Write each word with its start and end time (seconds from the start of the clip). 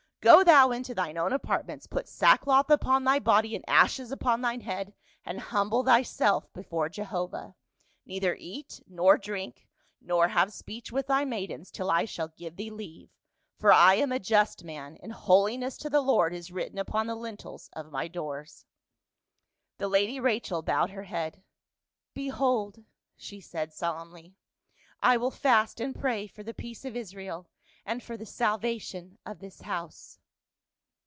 Go 0.23 0.43
thou 0.43 0.69
into 0.69 0.93
thine 0.93 1.17
own 1.17 1.33
apartments, 1.33 1.87
put 1.87 2.07
sackcloth 2.07 2.69
upon 2.69 3.03
thy 3.03 3.17
body, 3.17 3.55
and 3.55 3.65
ashes 3.67 4.11
upon 4.11 4.41
thine 4.41 4.61
head, 4.61 4.93
and 5.25 5.39
hum 5.41 5.71
ble 5.71 5.83
thyself 5.83 6.53
before 6.53 6.89
Jehovah. 6.89 7.55
Neither 8.05 8.35
eat 8.39 8.83
nor 8.85 9.17
drink, 9.17 9.67
nor 9.99 10.27
have 10.27 10.53
speech 10.53 10.91
with 10.91 11.07
thy 11.07 11.25
maidens, 11.25 11.71
till 11.71 11.89
I 11.89 12.05
shall 12.05 12.27
give 12.27 12.55
thee 12.55 12.69
leave; 12.69 13.09
for 13.57 13.73
I 13.73 13.95
am 13.95 14.11
a 14.11 14.19
just 14.19 14.63
man, 14.63 14.95
and 15.01 15.11
holiness 15.11 15.75
to 15.77 15.89
the 15.89 16.01
Lord 16.01 16.35
is 16.35 16.51
written 16.51 16.77
upon 16.77 17.07
the 17.07 17.15
lintels 17.15 17.71
of 17.73 17.91
my 17.91 18.07
doors." 18.07 18.67
The 19.79 19.87
lady 19.87 20.19
Rachel 20.19 20.61
bowed 20.61 20.91
her 20.91 21.05
head." 21.05 21.41
Behold!" 22.13 22.83
she 23.17 23.41
said, 23.41 23.73
solemnly," 23.73 24.35
I 25.01 25.17
will 25.17 25.31
fast 25.31 25.79
and 25.81 25.95
pray 25.99 26.27
for 26.27 26.43
the 26.43 26.53
peace 26.53 26.85
of 26.85 26.95
Israel, 26.95 27.47
and 27.83 28.03
for 28.03 28.15
the 28.15 28.25
salvation 28.27 29.17
of 29.25 29.39
this 29.39 29.61
house." 29.61 30.19